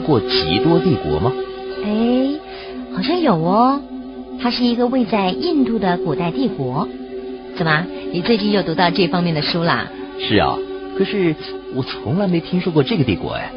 [0.00, 1.32] 过吉多帝国吗？
[1.84, 2.38] 哎，
[2.94, 3.80] 好像有哦。
[4.40, 6.88] 它是一个位在印度的古代帝国。
[7.56, 9.86] 怎么，你最近又读到这方面的书啦？
[10.20, 10.56] 是啊，
[10.98, 11.34] 可是
[11.74, 13.50] 我从来没听说过这个帝国哎。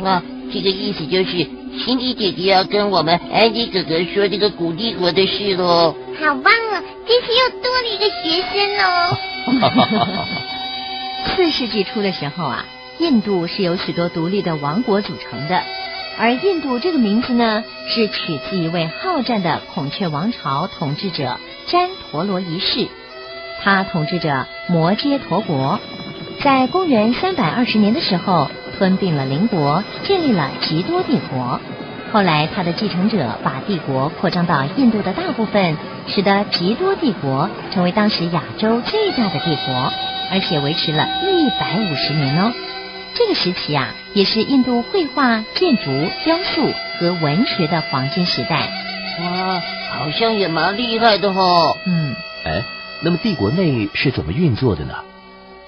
[0.00, 0.22] 那
[0.52, 1.46] 这个意思就是，
[1.84, 5.94] 辛迪姐姐要跟我们安迪哥哥说这个古帝国的事喽。
[6.18, 8.86] 好棒哦，这次又多了一个学生哦。
[11.36, 12.64] 四世纪初的时候啊，
[12.98, 15.62] 印度是由许多独立的王国组成的。
[16.18, 21.38] 而印度这个名字呢，是取自一位好战的孔雀王朝统治者
[21.68, 22.88] 旃陀罗一世。
[23.62, 25.78] 他统治着摩揭陀国，
[26.40, 31.60] 在公元三百二十年的时候吞并了邻国，建立了吉多帝国。
[32.12, 35.76] 后来他的继承者把帝国扩张到印度的大部分，
[36.08, 39.92] 使得吉多帝国成为当时亚洲最大的帝国，
[40.32, 42.52] 而且维持了一百五十年哦。
[43.18, 45.90] 这个时期啊，也是印度绘画、建筑、
[46.24, 48.70] 雕塑和文学的黄金时代。
[49.18, 51.76] 哇，好像也蛮厉害的哦。
[51.84, 52.62] 嗯，哎，
[53.02, 54.94] 那么帝国内是怎么运作的呢？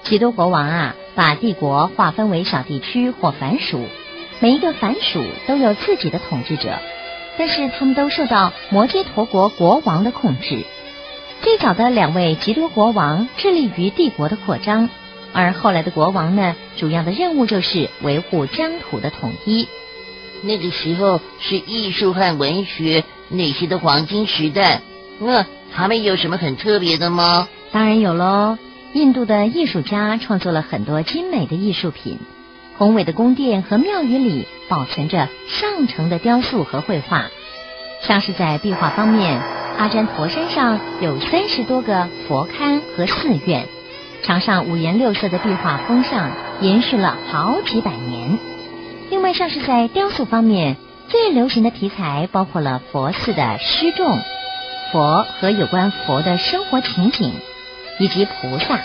[0.03, 3.85] 吉多国王啊，把帝国划分为小地区或藩属，
[4.39, 6.79] 每一个藩属都有自己的统治者，
[7.37, 10.63] 但是他们都受到摩揭陀国国王的控制。
[11.41, 14.89] 最早的两位吉多国王致力于帝国的扩张。
[15.33, 19.67] 而后来的国王呢，主要的任务就是维护疆土的统一。
[20.43, 24.81] 那个时候是艺术和文学那些的黄金时代。
[25.19, 27.47] 那他们有什么很特别的吗？
[27.71, 28.57] 当然有喽！
[28.93, 32.19] 印度的艺术家创作了很多精美的艺术品，
[32.77, 37.27] 宏伟的宫殿和庙宇里保存着上乘的雕塑和绘画。
[38.01, 39.39] 像是在壁画方面，
[39.77, 43.67] 阿占陀山上有三十多个佛龛和寺院。
[44.23, 48.37] 墙上五颜六色的壁画风尚延续了好几百年。
[49.09, 50.77] 另外，像是在雕塑方面，
[51.09, 54.19] 最流行的题材包括了佛寺的诗众、
[54.91, 57.33] 佛和有关佛的生活情景，
[57.99, 58.79] 以及菩萨。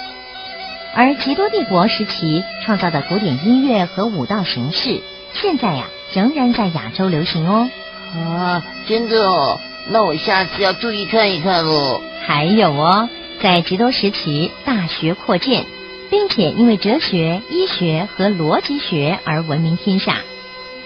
[0.94, 5.00] 而吉多帝国时期创造的古典音乐和舞蹈形式，
[5.34, 7.69] 现在呀仍然在亚洲流行哦。
[8.14, 9.60] 啊，真的哦，
[9.91, 12.00] 那我下次要注意看一看喽。
[12.26, 13.08] 还有哦。
[13.46, 15.66] 在极多时期，大学扩建，
[16.10, 20.16] 并且因为哲学、医学和逻辑学而闻名天下。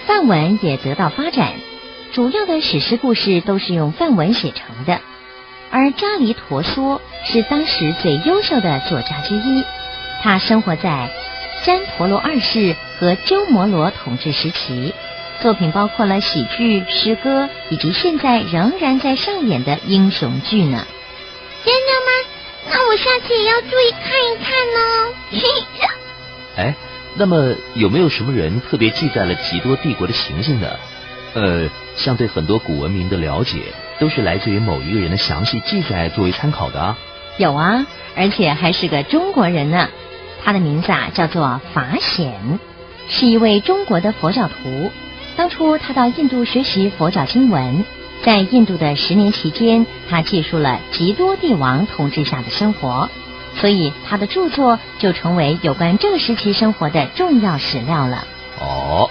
[0.07, 1.55] 梵文也得到发展，
[2.13, 5.01] 主要的史诗故事都是用梵文写成的。
[5.71, 9.65] 而扎黎陀梭是当时最优秀的作家之一，
[10.23, 11.09] 他生活在
[11.65, 14.93] 旃陀罗二世和鸠摩罗统治时期，
[15.41, 20.87] 作品包括了喜剧、诗歌以及现在仍然在上演的英雄剧呢。
[21.65, 22.30] 真的吗？
[22.71, 25.13] 那我下次也要注意看一看哦。
[26.57, 26.75] 哎，
[27.17, 30.69] 那么有没有什么人特别记载了吉多帝国的行星呢？
[31.35, 33.59] 呃，像对很多古文明的了解，
[33.99, 36.99] 都是来自于某一个人的详细记载作为参考的啊。
[37.39, 37.87] 有啊，
[38.17, 39.89] 而且还是个中国人呢。
[40.43, 42.59] 他的名字啊叫做法显，
[43.09, 44.91] 是一位中国的佛教徒。
[45.37, 47.85] 当初他到印度学习佛教经文。
[48.23, 53.09] 在印度的十年期间，他记述了吉多帝王统治下的生活，
[53.57, 58.27] 所以他的著作就成为有关这个时期生活的重要史料了。
[58.61, 59.11] 哦，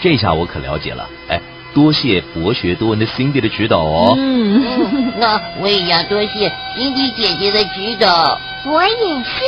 [0.00, 1.06] 这下我可了解了。
[1.28, 1.38] 哎，
[1.74, 4.14] 多谢博学多闻的 Cindy 的指导哦。
[4.16, 8.40] 嗯，那我也要多谢 Cindy 姐姐的指导。
[8.64, 9.40] 我也是，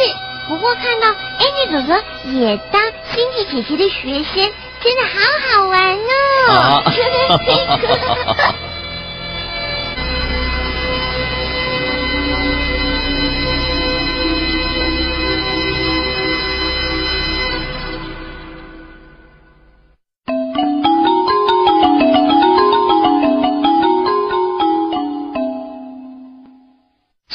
[0.49, 1.09] 不过看到
[1.39, 4.53] Andy 哥哥也当 Cindy 姐姐的学生，
[4.83, 6.83] 真的好好玩哦。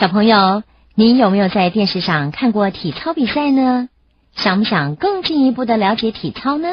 [0.03, 0.63] 小朋友，
[0.95, 3.87] 你有没有在电视上看过体操比赛呢？
[4.35, 6.67] 想不想更进一步的了解体操呢？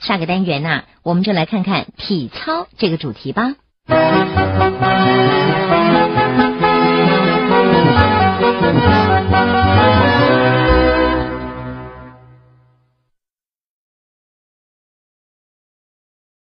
[0.00, 3.54] 下个单元呢，我们就来看看体操这个主题吧。